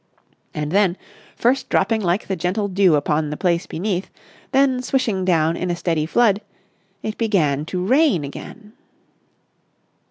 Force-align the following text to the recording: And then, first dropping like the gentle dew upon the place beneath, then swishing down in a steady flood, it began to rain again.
And 0.55 0.71
then, 0.71 0.97
first 1.35 1.69
dropping 1.69 2.01
like 2.01 2.25
the 2.25 2.35
gentle 2.35 2.67
dew 2.67 2.95
upon 2.95 3.29
the 3.29 3.37
place 3.37 3.67
beneath, 3.67 4.09
then 4.51 4.81
swishing 4.81 5.25
down 5.25 5.55
in 5.55 5.69
a 5.69 5.75
steady 5.75 6.07
flood, 6.07 6.41
it 7.03 7.19
began 7.19 7.65
to 7.65 7.85
rain 7.85 8.23
again. 8.23 8.73